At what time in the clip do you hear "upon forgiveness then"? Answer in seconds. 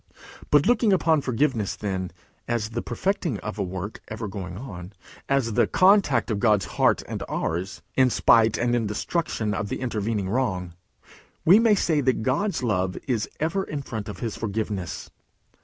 0.91-2.09